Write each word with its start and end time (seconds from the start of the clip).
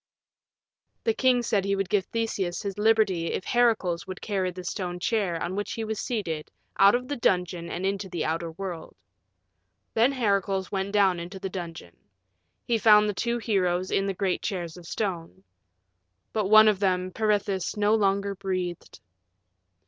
The 1.03 1.13
king 1.13 1.43
said 1.43 1.63
he 1.63 1.75
would 1.75 1.87
give 1.87 2.05
Theseus 2.05 2.63
his 2.63 2.79
liberty 2.79 3.33
if 3.33 3.43
Heracles 3.45 4.07
would 4.07 4.19
carry 4.19 4.49
the 4.49 4.63
stone 4.63 4.99
chair 4.99 5.39
on 5.39 5.55
which 5.55 5.73
he 5.73 5.83
was 5.83 5.99
seated 5.99 6.49
out 6.79 6.95
of 6.95 7.07
the 7.07 7.15
dungeon 7.17 7.69
and 7.69 7.85
into 7.85 8.09
the 8.09 8.25
outer 8.25 8.51
world. 8.51 8.95
Then 9.93 10.11
Heracles 10.13 10.71
went 10.71 10.91
down 10.91 11.19
into 11.19 11.37
the 11.39 11.51
dungeon. 11.51 11.95
He 12.65 12.79
found 12.79 13.07
the 13.07 13.13
two 13.13 13.37
heroes 13.37 13.91
in 13.91 14.07
the 14.07 14.15
great 14.15 14.41
chairs 14.41 14.75
of 14.75 14.87
stone. 14.87 15.43
But 16.33 16.47
one 16.49 16.67
of 16.67 16.79
them, 16.79 17.11
Peirithous, 17.11 17.77
no 17.77 17.93
longer 17.93 18.33
breathed. 18.33 18.99